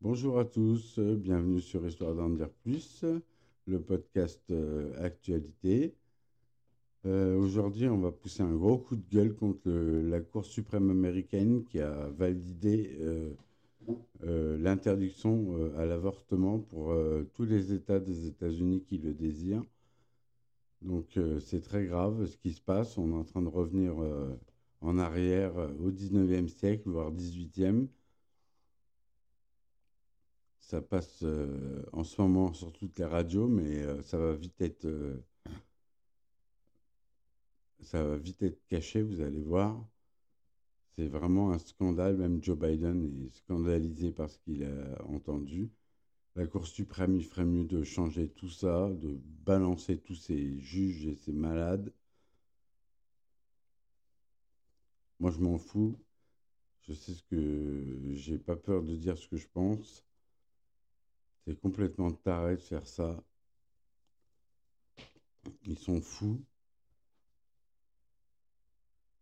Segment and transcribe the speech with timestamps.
[0.00, 3.04] Bonjour à tous, euh, bienvenue sur Histoire d'en dire plus,
[3.66, 5.96] le podcast euh, actualité.
[7.04, 11.64] Euh, aujourd'hui, on va pousser un gros coup de gueule contre la Cour suprême américaine
[11.64, 12.96] qui a validé
[14.22, 16.94] l'interdiction à l'avortement pour
[17.34, 19.64] tous les États des États-Unis qui le désirent.
[20.80, 22.98] Donc c'est très grave ce qui se passe.
[22.98, 23.96] On est en train de revenir
[24.80, 27.88] en arrière au 19e siècle, voire 18e
[30.68, 34.60] ça passe euh, en ce moment sur toutes les radios, mais euh, ça va vite
[34.60, 35.16] être euh,
[37.80, 39.82] ça va vite être caché, vous allez voir.
[40.94, 45.70] C'est vraiment un scandale, même Joe Biden est scandalisé par ce qu'il a entendu.
[46.36, 51.06] La Cour suprême, il ferait mieux de changer tout ça, de balancer tous ces juges
[51.06, 51.92] et ces malades.
[55.20, 55.98] Moi, je m'en fous.
[56.82, 60.04] Je sais ce que j'ai pas peur de dire ce que je pense.
[61.48, 63.16] C'est complètement taré de faire ça.
[65.64, 66.44] Ils sont fous.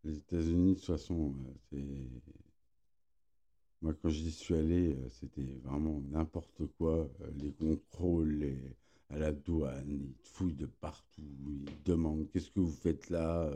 [0.03, 2.33] Les États-Unis, de toute façon, euh, c'est.
[3.81, 7.09] Moi, quand j'y suis allé, euh, c'était vraiment n'importe quoi.
[7.21, 8.57] Euh, les contrôles,
[9.11, 11.23] à la douane, ils fouillent de partout.
[11.49, 13.49] Ils demandent qu'est-ce que vous faites là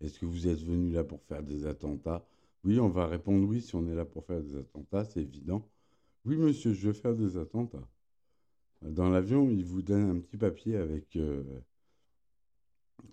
[0.00, 2.24] Est-ce que vous êtes venu là pour faire des attentats?
[2.62, 5.68] Oui, on va répondre oui si on est là pour faire des attentats, c'est évident.
[6.24, 7.88] Oui, monsieur, je veux faire des attentats.
[8.82, 11.42] Dans l'avion, il vous donne un petit papier avec euh,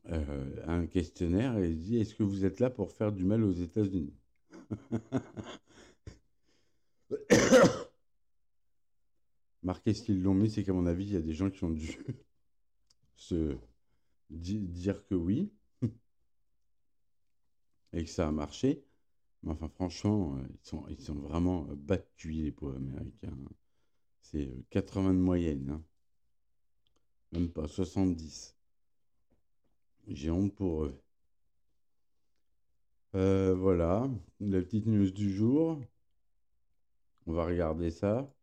[0.10, 3.44] euh, un questionnaire et il dit Est-ce que vous êtes là pour faire du mal
[3.44, 4.14] aux États-Unis?
[9.64, 11.64] Marquez ce qu'ils l'ont mis, c'est qu'à mon avis, il y a des gens qui
[11.64, 11.98] ont dû
[13.16, 13.56] se
[14.30, 15.54] dire que oui
[17.94, 18.84] et que ça a marché.
[19.44, 23.38] Mais enfin, franchement, ils sont, ils sont vraiment battus, les pauvres Américains.
[24.24, 25.70] C'est 80 euh, de moyenne.
[25.70, 25.84] Hein.
[27.34, 28.56] Même pas 70.
[30.08, 31.00] J'ai honte pour eux.
[33.16, 34.10] Euh, voilà,
[34.40, 35.80] la petite news du jour.
[37.28, 38.34] On va regarder ça.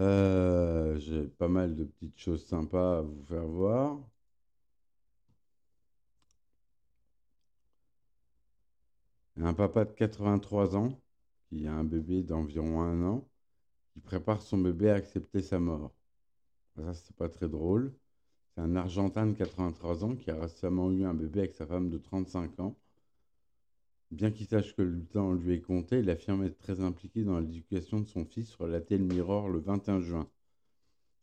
[0.00, 3.98] Euh, j'ai pas mal de petites choses sympas à vous faire voir.
[9.36, 11.00] Un papa de 83 ans
[11.54, 13.28] qui a un bébé d'environ un an,
[13.92, 15.94] qui prépare son bébé à accepter sa mort.
[16.76, 17.94] Ça, c'est pas très drôle.
[18.54, 21.90] C'est un Argentin de 83 ans qui a récemment eu un bébé avec sa femme
[21.90, 22.76] de 35 ans.
[24.10, 27.38] Bien qu'il sache que le temps lui est compté, il affirme être très impliqué dans
[27.38, 30.28] l'éducation de son fils, relaté le Mirror le 21 juin.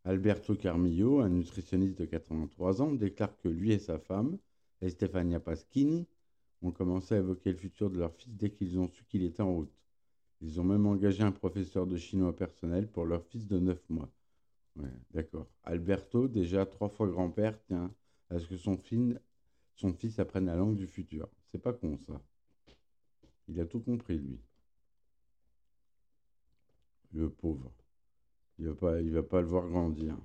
[0.06, 4.38] Alberto Carmillo, un nutritionniste de 83 ans, déclare que lui et sa femme,
[4.81, 6.08] Estefania Paschini,
[6.62, 9.41] ont commencé à évoquer le futur de leur fils dès qu'ils ont su qu'il était
[9.41, 9.81] en route.
[10.41, 14.09] Ils ont même engagé un professeur de chinois personnel pour leur fils de 9 mois.
[15.12, 15.47] D'accord.
[15.63, 17.94] Alberto, déjà trois fois grand-père, tient
[18.29, 18.81] à ce que son,
[19.75, 21.29] son fils apprenne la langue du futur.
[21.52, 22.22] C'est pas con ça.
[23.47, 24.40] Il a tout compris, lui.
[27.13, 27.72] Le pauvre.
[28.58, 30.18] Il va pas, il va pas le voir grandir.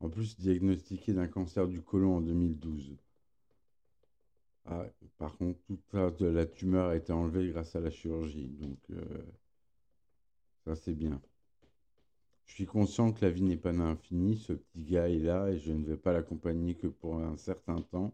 [0.00, 2.96] En plus, diagnostiqué d'un cancer du côlon en 2012.
[4.70, 4.84] Ah,
[5.16, 8.48] par contre, toute trace de la tumeur a été enlevée grâce à la chirurgie.
[8.60, 9.22] Donc, euh,
[10.66, 11.20] ça, c'est bien.
[12.44, 14.36] Je suis conscient que la vie n'est pas infinie.
[14.36, 17.80] Ce petit gars est là et je ne vais pas l'accompagner que pour un certain
[17.80, 18.12] temps.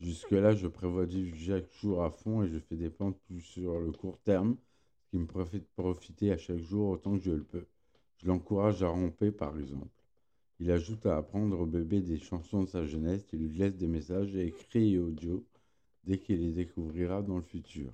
[0.00, 3.42] Jusque-là, je prévois de vivre chaque jour à fond et je fais des plans plus
[3.42, 4.56] sur le court terme,
[5.02, 7.66] ce qui me profite profiter à chaque jour autant que je le peux.
[8.16, 9.88] Je l'encourage à romper, par exemple.
[10.60, 13.86] Il ajoute à apprendre au bébé des chansons de sa jeunesse, il lui laisse des
[13.86, 15.44] messages écrits et audio
[16.06, 17.92] dès qu'il les découvrira dans le futur.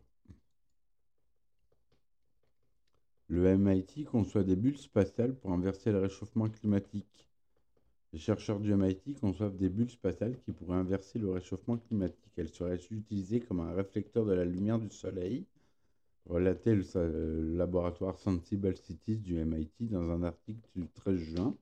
[3.28, 7.28] Le MIT conçoit des bulles spatiales pour inverser le réchauffement climatique.
[8.12, 12.32] Les chercheurs du MIT conçoivent des bulles spatiales qui pourraient inverser le réchauffement climatique.
[12.36, 15.46] Elles seraient utilisées comme un réflecteur de la lumière du Soleil,
[16.26, 21.56] relatait le laboratoire Sensible Cities du MIT dans un article du 13 juin.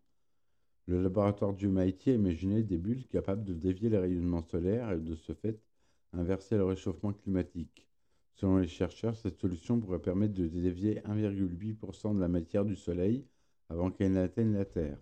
[0.87, 4.99] Le laboratoire du MIT a imaginé des bulles capables de dévier les rayonnements solaires et
[4.99, 5.61] de ce fait
[6.13, 7.87] inverser le réchauffement climatique.
[8.35, 13.27] Selon les chercheurs, cette solution pourrait permettre de dévier 1,8% de la matière du Soleil
[13.69, 14.99] avant qu'elle n'atteigne la Terre.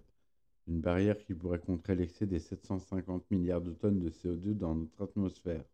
[0.67, 5.05] Une barrière qui pourrait contrer l'excès des 750 milliards de tonnes de CO2 dans notre
[5.05, 5.65] atmosphère.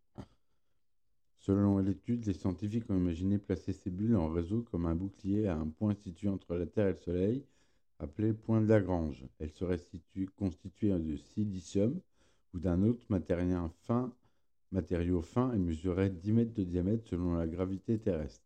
[1.39, 5.57] Selon l'étude, les scientifiques ont imaginé placer ces bulles en réseau comme un bouclier à
[5.57, 7.45] un point situé entre la Terre et le Soleil,
[7.99, 9.25] appelé point de Lagrange.
[9.39, 9.79] Elles seraient
[10.35, 11.99] constituées de silicium
[12.53, 14.13] ou d'un autre matériel fin
[14.73, 18.43] matériau fin et mesurait 10 mètres de diamètre selon la gravité terrestre.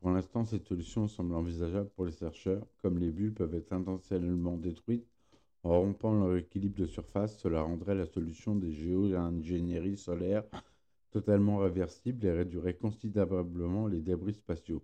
[0.00, 4.56] Pour l'instant, cette solution semble envisageable pour les chercheurs, comme les bulles peuvent être intentionnellement
[4.56, 5.06] détruites
[5.64, 10.44] en rompant leur équilibre de surface, cela rendrait la solution des géo-ingénieries solaires
[11.12, 14.82] totalement réversible et réduirait considérablement les débris spatiaux.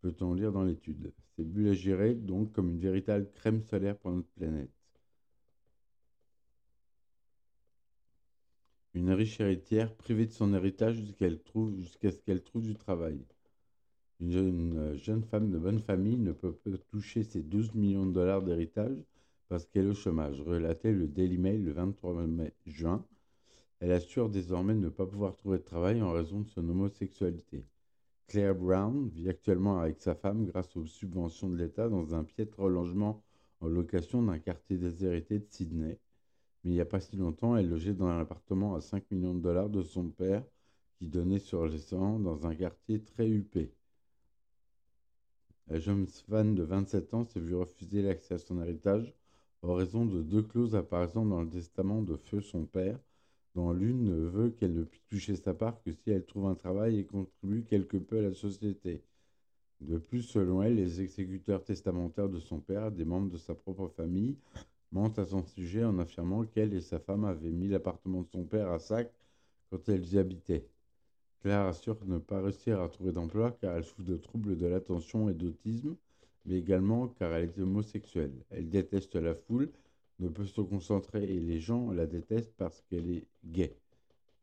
[0.00, 1.12] Peut-on lire dans l'étude?
[1.36, 4.79] Ces bulles agiraient donc comme une véritable crème solaire pour notre planète.
[8.92, 13.24] Une riche héritière privée de son héritage jusqu'à ce qu'elle trouve du travail.
[14.18, 18.42] Une jeune, femme de bonne famille ne peut pas toucher ses 12 millions de dollars
[18.42, 18.98] d'héritage
[19.48, 23.06] parce qu'elle est au chômage, relatait le Daily Mail le 23 mai, juin.
[23.78, 27.64] Elle assure désormais ne pas pouvoir trouver de travail en raison de son homosexualité.
[28.26, 32.68] Claire Brown vit actuellement avec sa femme grâce aux subventions de l'État dans un piètre
[32.68, 33.22] logement
[33.60, 35.98] en location d'un quartier déshérité de Sydney.
[36.62, 39.34] Mais il n'y a pas si longtemps, elle logeait dans un appartement à 5 millions
[39.34, 40.44] de dollars de son père
[40.98, 43.72] qui donnait sur les dans un quartier très huppé.
[45.68, 49.14] La jeune femme de 27 ans s'est vue refuser l'accès à son héritage
[49.62, 52.98] en raison de deux clauses apparaissant dans le testament de Feu son père,
[53.54, 56.54] dont l'une ne veut qu'elle ne puisse toucher sa part que si elle trouve un
[56.54, 59.02] travail et contribue quelque peu à la société.
[59.80, 63.88] De plus, selon elle, les exécuteurs testamentaires de son père, des membres de sa propre
[63.88, 64.36] famille,
[64.92, 68.44] mentent à son sujet en affirmant qu'elle et sa femme avaient mis l'appartement de son
[68.44, 69.12] père à sac
[69.70, 70.66] quand elles y habitaient.
[71.42, 75.28] Claire assure ne pas réussir à trouver d'emploi car elle souffre de troubles de l'attention
[75.28, 75.96] et d'autisme
[76.46, 78.32] mais également car elle est homosexuelle.
[78.50, 79.70] Elle déteste la foule,
[80.18, 83.76] ne peut se concentrer et les gens la détestent parce qu'elle est gay,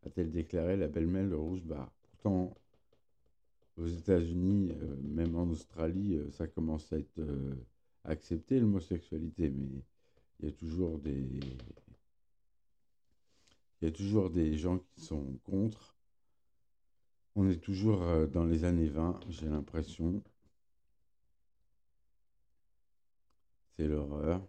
[0.06, 1.90] a-t-elle déclaré la belle-mère de Rousbar.
[2.02, 2.54] Pourtant,
[3.76, 7.54] aux États-Unis, euh, même en Australie, euh, ça commence à être euh,
[8.04, 9.68] accepté l'homosexualité, mais
[10.40, 11.40] il y a toujours des
[13.80, 15.96] il y a toujours des gens qui sont contre.
[17.36, 20.22] On est toujours dans les années 20, j'ai l'impression.
[23.76, 24.42] C'est l'horreur.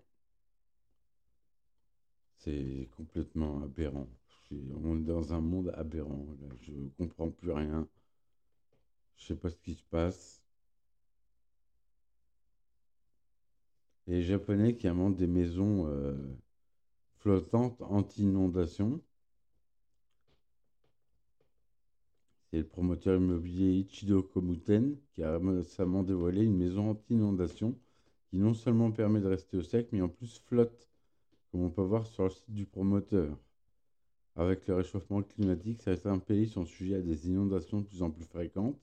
[2.39, 4.07] C'est complètement aberrant.
[4.51, 6.25] On est dans un monde aberrant.
[6.62, 7.88] Je ne comprends plus rien.
[9.18, 10.38] Je sais pas ce qui se passe.
[14.10, 16.16] Les Japonais qui inventent des maisons euh,
[17.20, 19.00] flottantes anti-inondation.
[22.50, 27.78] C'est le promoteur immobilier Ichido Komuten qui a récemment dévoilé une maison anti-inondation
[28.32, 30.90] qui non seulement permet de rester au sec, mais en plus flotte,
[31.52, 33.38] comme on peut voir sur le site du promoteur.
[34.36, 38.26] Avec le réchauffement climatique, certains pays sont sujets à des inondations de plus en plus
[38.26, 38.82] fréquentes.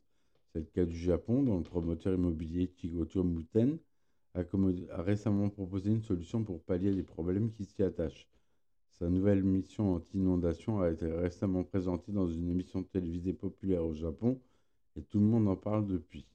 [0.53, 3.81] C'est le cas du Japon, dont le promoteur immobilier Chigoto Muten
[4.37, 8.29] a, a, récemment proposé une solution pour pallier les problèmes qui s'y attachent.
[8.99, 14.41] Sa nouvelle mission anti-inondation a été récemment présentée dans une émission télévisée populaire au Japon
[14.97, 16.27] et tout le monde en parle depuis.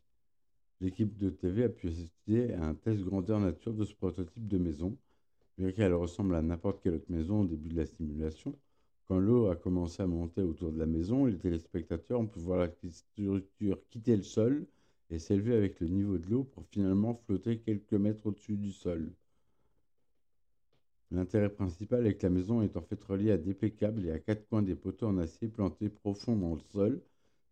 [0.80, 4.58] L'équipe de TV a pu assister à un test grandeur nature de ce prototype de
[4.58, 4.98] maison,
[5.58, 8.56] bien qu'elle ressemble à n'importe quelle autre maison au début de la simulation.
[9.08, 12.60] Quand l'eau a commencé à monter autour de la maison, les téléspectateurs ont pu voir
[12.60, 13.42] la structure
[13.90, 14.66] quitter le sol
[15.12, 19.14] et s'élever avec le niveau de l'eau pour finalement flotter quelques mètres au-dessus du sol.
[21.12, 24.20] L'intérêt principal est que la maison est en fait reliée à d'épais câbles et à
[24.20, 27.04] quatre coins des poteaux en acier plantés profond dans le sol,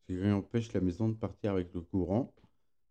[0.08, 2.34] ce qui empêche la maison de partir avec le courant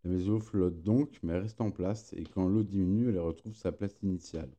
[0.05, 3.73] la maison flotte donc, mais reste en place, et quand l'eau diminue, elle retrouve sa
[3.73, 4.49] place initiale.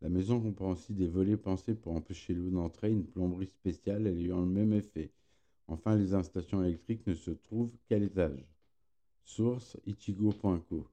[0.00, 4.40] La maison comprend aussi des volets pensés pour empêcher l'eau d'entrer, une plomberie spéciale ayant
[4.40, 5.12] le même effet.
[5.68, 8.53] Enfin, les installations électriques ne se trouvent qu'à l'étage.
[9.24, 10.86] Source ichigo.co.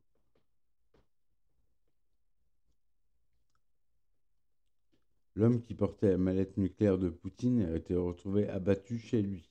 [5.36, 9.50] L'homme qui portait la mallette nucléaire de Poutine a été retrouvé abattu chez lui.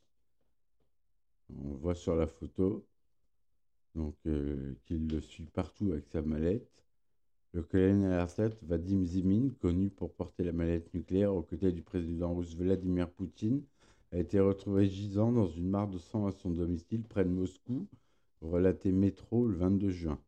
[1.51, 2.87] On voit sur la photo
[4.27, 6.85] euh, qu'il le suit partout avec sa mallette.
[7.53, 12.35] Le colonel R7, Vadim Zimin, connu pour porter la mallette nucléaire aux côtés du président
[12.35, 13.63] russe Vladimir Poutine,
[14.13, 17.89] a été retrouvé gisant dans une mare de sang à son domicile près de Moscou,
[18.41, 20.19] relaté Métro le 22 juin.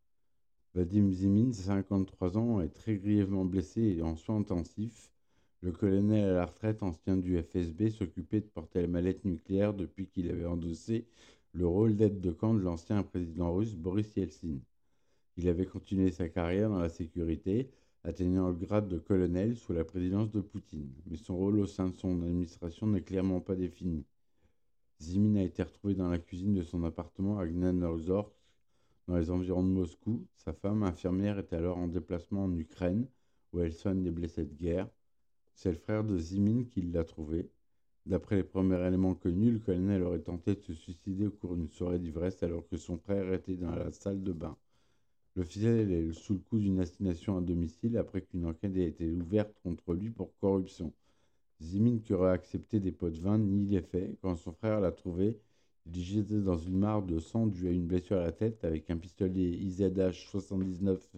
[0.75, 5.11] Vadim Zimin, 53 ans, est très grièvement blessé et en soins intensifs.
[5.61, 10.07] Le colonel à la retraite, ancien du FSB, s'occupait de porter la mallette nucléaire depuis
[10.07, 11.07] qu'il avait endossé
[11.53, 14.59] le rôle d'aide de camp de l'ancien président russe Boris Yeltsin.
[15.37, 17.71] Il avait continué sa carrière dans la sécurité,
[18.05, 21.89] atteignant le grade de colonel sous la présidence de Poutine, mais son rôle au sein
[21.89, 24.05] de son administration n'est clairement pas défini.
[25.03, 28.33] Zimin a été retrouvé dans la cuisine de son appartement à Gnanozorsk,
[29.09, 30.25] dans les environs de Moscou.
[30.37, 33.09] Sa femme, infirmière, était alors en déplacement en Ukraine,
[33.53, 34.89] où elle soigne des blessés de guerre.
[35.55, 37.51] C'est le frère de Zimin qui l'a trouvé.
[38.07, 41.69] D'après les premiers éléments connus, le colonel aurait tenté de se suicider au cours d'une
[41.69, 44.57] soirée d'ivresse alors que son frère était dans la salle de bain.
[45.35, 49.59] L'officiel est sous le coup d'une assignation à domicile après qu'une enquête ait été ouverte
[49.65, 50.93] contre lui pour corruption.
[51.63, 54.19] Zimin, qui aurait accepté des pots de vin, nie les faits.
[54.21, 55.39] Quand son frère l'a trouvé,
[55.87, 58.91] il gisait dans une mare de sang due à une blessure à la tête avec
[58.91, 61.17] un pistolet IZH 79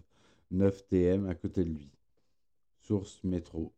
[0.51, 1.89] 9 TM à côté de lui.
[2.81, 3.73] Source métro.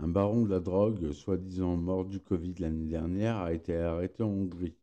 [0.00, 4.28] Un baron de la drogue, soi-disant mort du Covid l'année dernière, a été arrêté en
[4.28, 4.76] Hongrie.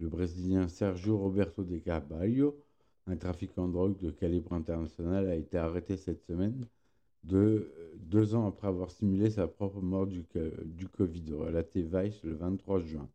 [0.00, 2.56] Le Brésilien Sergio Roberto de Carvalho,
[3.06, 6.66] un trafiquant de drogue de calibre international, a été arrêté cette semaine,
[7.28, 10.24] deux ans après avoir simulé sa propre mort du,
[10.64, 13.08] du Covid, relaté Vice le 23 juin.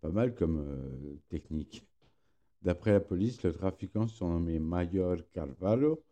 [0.00, 1.86] Pas mal comme euh, technique.
[2.62, 6.02] D'après la police, le trafiquant surnommé Mayor Carvalho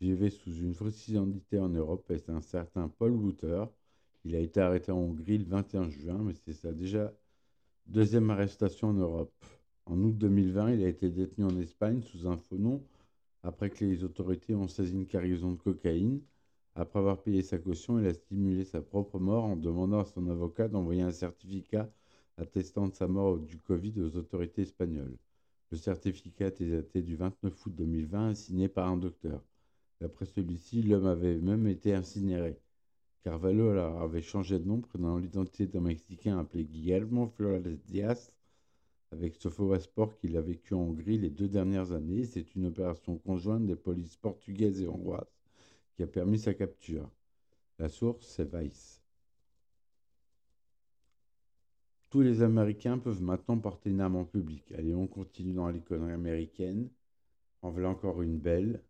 [0.00, 3.64] vivait sous une fausse identité en Europe et c'est un certain Paul Wouter.
[4.24, 7.12] Il a été arrêté en Hongrie le 21 juin, mais c'est sa déjà
[7.86, 9.32] deuxième arrestation en Europe.
[9.86, 12.82] En août 2020, il a été détenu en Espagne sous un faux nom
[13.42, 16.20] après que les autorités ont saisi une cargaison de cocaïne.
[16.76, 20.28] Après avoir payé sa caution, il a stimulé sa propre mort en demandant à son
[20.28, 21.90] avocat d'envoyer un certificat
[22.36, 25.16] attestant de sa mort du Covid aux autorités espagnoles.
[25.72, 29.42] Le certificat était daté du 29 août 2020 signé par un docteur.
[30.00, 32.56] D'après celui-ci, l'homme avait même été incinéré.
[33.24, 38.32] Carvalho avait changé de nom, prenant l'identité d'un Mexicain appelé Guillermo Flores Diaz
[39.12, 42.24] avec ce faux passeport qu'il a vécu en Hongrie les deux dernières années.
[42.24, 45.39] C'est une opération conjointe des polices portugaises et hongroises
[46.00, 47.10] qui a permis sa capture.
[47.78, 49.02] La source, c'est Weiss.
[52.08, 54.72] Tous les Américains peuvent maintenant porter une arme en public.
[54.78, 56.88] Allez, on continue dans l'économie américaine.
[57.60, 58.82] En voilà encore une belle.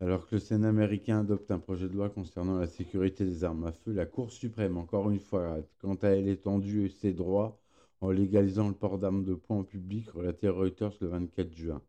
[0.00, 3.62] Alors que le Sénat américain adopte un projet de loi concernant la sécurité des armes
[3.62, 7.62] à feu, la Cour suprême, encore une fois, quant à elle étendue ses droits
[8.00, 11.80] en légalisant le port d'armes de poing en public, relaté Reuters le 24 juin.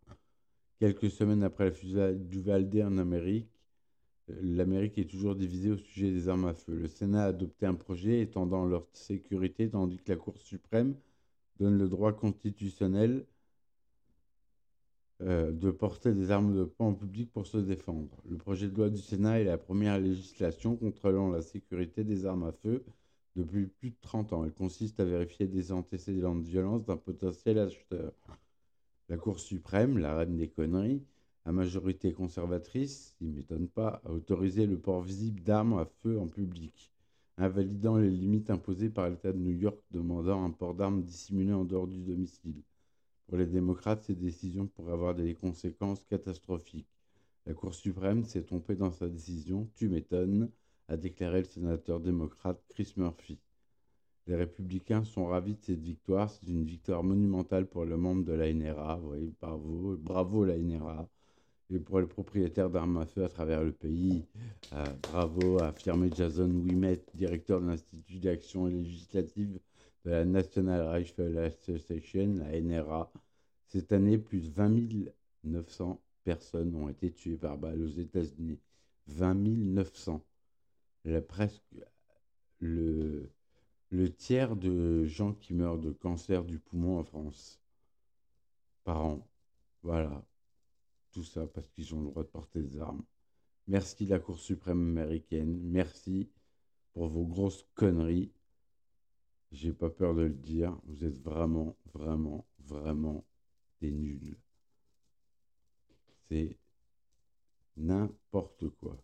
[0.77, 3.59] Quelques semaines après la fusillade d'Uvalde en Amérique,
[4.41, 6.74] l'Amérique est toujours divisée au sujet des armes à feu.
[6.75, 10.95] Le Sénat a adopté un projet étendant leur sécurité, tandis que la Cour suprême
[11.59, 13.25] donne le droit constitutionnel
[15.21, 18.21] euh, de porter des armes de poing en public pour se défendre.
[18.29, 22.45] Le projet de loi du Sénat est la première législation contrôlant la sécurité des armes
[22.45, 22.86] à feu
[23.36, 24.45] depuis plus de 30 ans.
[24.45, 28.13] Elle consiste à vérifier des antécédents de violence d'un potentiel acheteur.
[29.09, 31.03] La Cour suprême, la reine des conneries,
[31.50, 36.20] à majorité conservatrice, il ne m'étonne pas, a autorisé le port visible d'armes à feu
[36.20, 36.91] en public,
[37.38, 41.65] invalidant les limites imposées par l'État de New York demandant un port d'armes dissimulé en
[41.65, 42.62] dehors du domicile.
[43.25, 46.86] Pour les démocrates, ces décisions pourraient avoir des conséquences catastrophiques.
[47.48, 50.51] La Cour suprême s'est trompée dans sa décision, tu m'étonnes,
[50.88, 53.39] a déclaré le sénateur démocrate Chris Murphy.
[54.27, 56.29] Les républicains sont ravis de cette victoire.
[56.29, 59.00] C'est une victoire monumentale pour le membre de la NRA.
[59.01, 61.10] Oui, bravo, bravo la NRA.
[61.71, 64.25] Et pour les propriétaires d'armes à feu à travers le pays,
[64.73, 69.59] euh, bravo, a affirmé Jason Wimet, directeur de l'Institut d'action législative
[70.05, 73.11] de la National Rifle Association, la NRA.
[73.67, 74.71] Cette année, plus de 20
[75.43, 78.59] 900 personnes ont été tuées par balle aux États-Unis.
[79.07, 80.21] 20 900
[81.27, 81.63] presque
[82.59, 83.29] le,
[83.89, 87.59] le tiers de gens qui meurent de cancer du poumon en France
[88.83, 89.27] par an.
[89.83, 90.23] Voilà.
[91.12, 93.04] Tout ça parce qu'ils ont le droit de porter des armes.
[93.68, 95.60] Merci la Cour suprême américaine.
[95.62, 96.30] Merci
[96.94, 98.32] pour vos grosses conneries.
[99.51, 100.78] J'ai pas peur de le dire.
[100.86, 103.25] Vous êtes vraiment, vraiment, vraiment
[103.82, 104.38] des nuls.
[106.28, 106.58] C'est
[107.78, 108.98] n'importe quoi.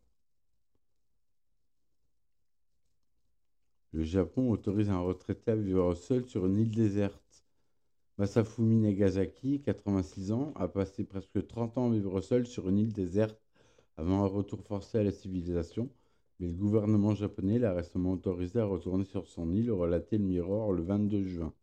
[3.94, 7.25] Le Japon autorise un retraité à vivre seul sur une île déserte.
[8.18, 12.94] Masafumi Nagasaki, 86 ans, a passé presque 30 ans à vivre seul sur une île
[12.94, 13.38] déserte
[13.98, 15.90] avant un retour forcé à la civilisation,
[16.40, 20.72] mais le gouvernement japonais l'a récemment autorisé à retourner sur son île, relaté le Mirror
[20.72, 21.54] le 22 juin.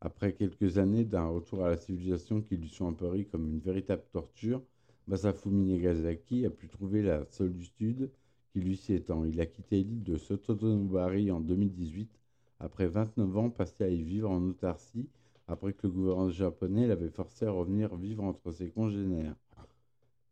[0.00, 4.02] Après quelques années d'un retour à la civilisation qui lui sont apparus comme une véritable
[4.12, 4.60] torture,
[5.06, 8.10] Masafumi Nagasaki a pu trouver la solitude
[8.52, 9.24] qui lui s'étend.
[9.24, 12.19] Il a quitté l'île de Sototonobari en 2018,
[12.60, 15.08] après 29 ans passés à y vivre en autarcie,
[15.48, 19.34] après que le gouvernement japonais l'avait forcé à revenir vivre entre ses congénères.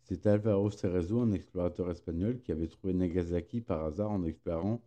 [0.03, 4.81] C'est Alvaro Cerezo, un explorateur espagnol, qui avait trouvé Nagasaki par hasard en explorant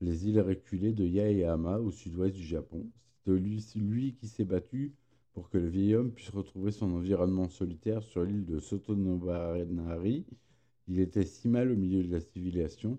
[0.00, 2.86] les îles reculées de Yaeyama au sud-ouest du Japon.
[3.24, 4.92] C'est lui, qui s'est battu
[5.32, 10.24] pour que le vieil homme puisse retrouver son environnement solitaire sur l'île de Sotonobari
[10.86, 12.98] Il était si mal au milieu de la civilisation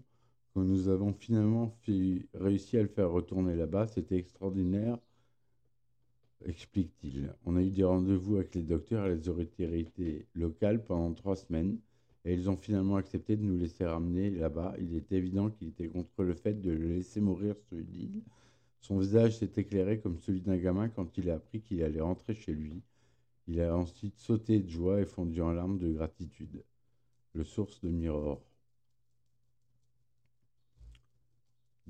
[0.63, 1.75] nous avons finalement
[2.33, 3.87] réussi à le faire retourner là-bas.
[3.87, 4.97] C'était extraordinaire,
[6.45, 7.33] explique-t-il.
[7.45, 11.79] On a eu des rendez-vous avec les docteurs et les autorités locales pendant trois semaines
[12.25, 14.75] et ils ont finalement accepté de nous laisser ramener là-bas.
[14.79, 18.23] Il est évident qu'il était contre le fait de le laisser mourir sur l'île.
[18.81, 22.33] Son visage s'est éclairé comme celui d'un gamin quand il a appris qu'il allait rentrer
[22.33, 22.81] chez lui.
[23.47, 26.63] Il a ensuite sauté de joie et fondu en larmes de gratitude.
[27.33, 28.41] Le source de Mirror.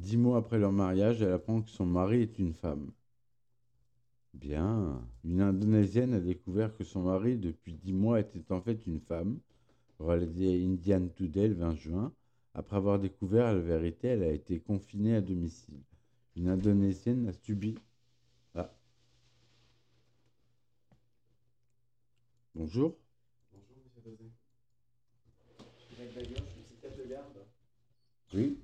[0.05, 2.91] Dix mois après leur mariage, elle apprend que son mari est une femme.
[4.35, 5.03] Bien.
[5.23, 9.39] Une Indonésienne a découvert que son mari, depuis dix mois, était en fait une femme.
[9.99, 12.13] Réalisé Indian Today le 20 juin.
[12.53, 15.81] Après avoir découvert la vérité, elle a été confinée à domicile.
[16.35, 17.73] Une Indonésienne a subi.
[18.53, 18.71] Ah.
[22.53, 22.95] Bonjour.
[23.51, 24.29] Bonjour, monsieur Dosé.
[25.79, 27.37] Je suis Greg Bayoche, le psychiatre de garde.
[28.35, 28.59] Oui.